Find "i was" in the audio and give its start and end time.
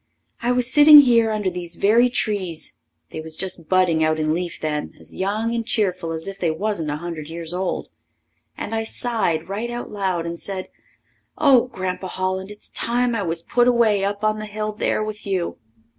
0.41-0.73, 13.13-13.43